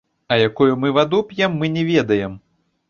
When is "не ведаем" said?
1.77-2.33